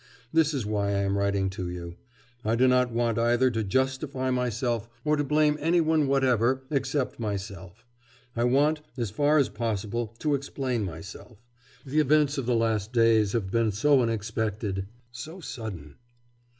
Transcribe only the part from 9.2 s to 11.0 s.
as possible, to explain